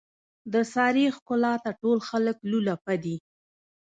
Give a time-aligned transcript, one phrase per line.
[0.53, 3.15] د سارې ښکلاته ټول خلک لولپه دي.